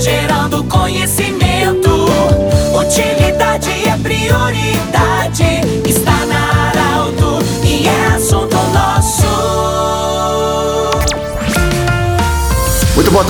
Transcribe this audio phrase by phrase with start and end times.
[0.00, 1.19] gerando conhecimento.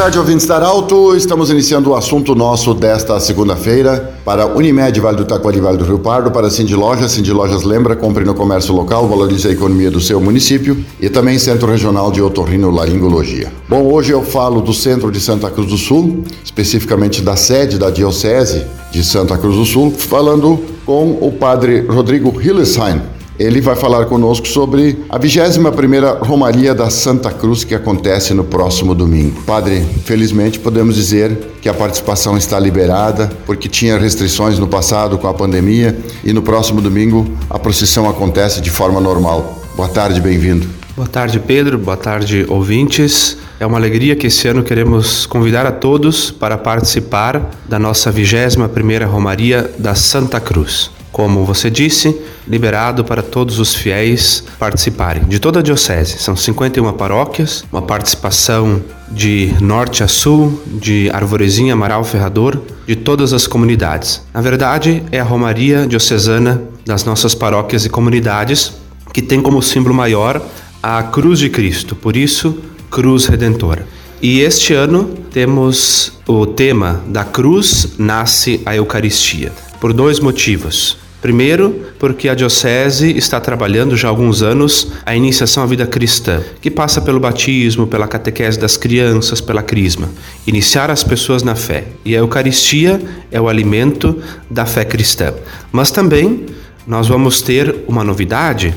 [0.00, 1.14] Tarde, ouvintes da Arauto.
[1.14, 5.98] Estamos iniciando o assunto nosso desta segunda-feira para Unimed, Vale do Taquari, Vale do Rio
[5.98, 7.12] Pardo, para Cindy Lojas.
[7.12, 11.38] Cindy Lojas lembra, compre no comércio local, valorize a economia do seu município e também
[11.38, 13.52] Centro Regional de Otorrino Laringologia.
[13.68, 17.90] Bom, hoje eu falo do centro de Santa Cruz do Sul, especificamente da sede da
[17.90, 23.02] Diocese de Santa Cruz do Sul, falando com o padre Rodrigo Hillesheim
[23.40, 28.94] ele vai falar conosco sobre a 21ª Romaria da Santa Cruz que acontece no próximo
[28.94, 29.40] domingo.
[29.46, 35.26] Padre, felizmente podemos dizer que a participação está liberada, porque tinha restrições no passado com
[35.26, 39.58] a pandemia e no próximo domingo a procissão acontece de forma normal.
[39.74, 40.68] Boa tarde, bem-vindo.
[40.94, 41.78] Boa tarde, Pedro.
[41.78, 43.38] Boa tarde, ouvintes.
[43.58, 49.06] É uma alegria que esse ano queremos convidar a todos para participar da nossa 21ª
[49.06, 52.16] Romaria da Santa Cruz como você disse,
[52.46, 55.24] liberado para todos os fiéis participarem.
[55.24, 61.72] De toda a diocese, são 51 paróquias, uma participação de norte a sul, de Arvorezinha,
[61.72, 64.22] Amaral, Ferrador, de todas as comunidades.
[64.32, 68.72] Na verdade, é a Romaria Diocesana das nossas paróquias e comunidades,
[69.12, 70.40] que tem como símbolo maior
[70.82, 72.58] a Cruz de Cristo, por isso,
[72.90, 73.86] Cruz Redentora.
[74.22, 79.50] E este ano temos o tema da cruz nasce a Eucaristia
[79.80, 80.98] por dois motivos.
[81.20, 86.40] Primeiro, porque a Diocese está trabalhando já há alguns anos a iniciação à vida cristã,
[86.62, 90.08] que passa pelo batismo, pela catequese das crianças, pela crisma.
[90.46, 91.88] Iniciar as pessoas na fé.
[92.06, 94.16] E a Eucaristia é o alimento
[94.50, 95.34] da fé cristã.
[95.70, 96.46] Mas também
[96.86, 98.74] nós vamos ter uma novidade.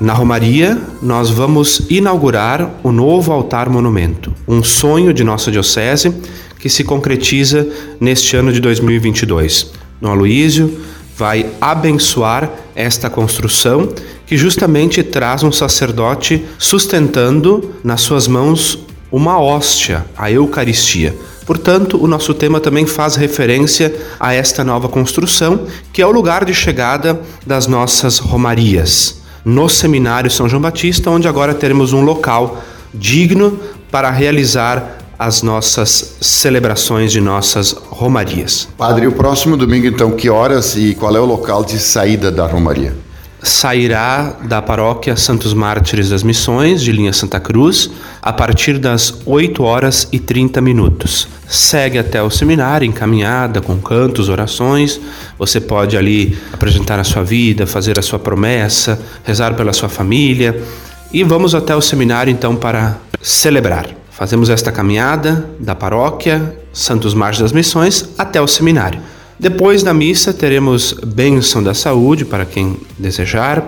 [0.00, 6.14] Na Romaria, nós vamos inaugurar o novo altar monumento, um sonho de nossa Diocese
[6.60, 7.66] que se concretiza
[8.00, 10.80] neste ano de 2022 no Aloísio,
[11.16, 13.88] vai abençoar esta construção
[14.26, 18.80] que justamente traz um sacerdote sustentando nas suas mãos
[19.12, 21.14] uma hóstia, a Eucaristia.
[21.46, 26.44] Portanto, o nosso tema também faz referência a esta nova construção, que é o lugar
[26.44, 32.62] de chegada das nossas romarias, no Seminário São João Batista, onde agora teremos um local
[32.94, 33.58] digno
[33.90, 38.68] para realizar as nossas celebrações de nossas romarias.
[38.76, 42.44] Padre, o próximo domingo, então, que horas e qual é o local de saída da
[42.46, 42.94] romaria?
[43.40, 47.90] Sairá da paróquia Santos Mártires das Missões, de linha Santa Cruz,
[48.20, 51.28] a partir das 8 horas e 30 minutos.
[51.48, 55.00] Segue até o seminário, encaminhada, com cantos, orações.
[55.38, 60.62] Você pode ali apresentar a sua vida, fazer a sua promessa, rezar pela sua família.
[61.12, 64.01] E vamos até o seminário, então, para celebrar.
[64.12, 69.00] Fazemos esta caminhada da paróquia Santos Marques das Missões até o seminário.
[69.38, 73.66] Depois da missa teremos bênção da saúde para quem desejar.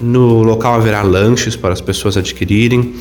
[0.00, 2.94] No local haverá lanches para as pessoas adquirirem.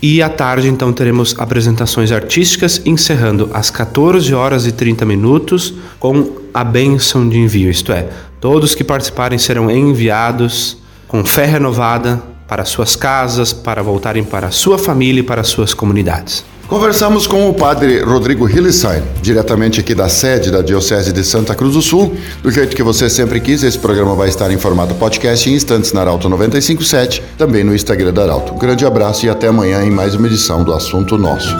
[0.00, 6.38] E à tarde então teremos apresentações artísticas encerrando às 14 horas e 30 minutos com
[6.54, 8.08] a bênção de envio, isto é,
[8.40, 10.78] todos que participarem serão enviados
[11.08, 15.74] com fé renovada para suas casas, para voltarem para a sua família e para suas
[15.74, 16.44] comunidades.
[16.66, 21.72] Conversamos com o padre Rodrigo Hillesheim, diretamente aqui da sede da Diocese de Santa Cruz
[21.72, 22.14] do Sul.
[22.42, 25.94] Do jeito que você sempre quis, esse programa vai estar em formato podcast em instantes
[25.94, 28.52] na Arauto 957, também no Instagram da Arauto.
[28.52, 31.56] Um grande abraço e até amanhã em mais uma edição do Assunto Nosso.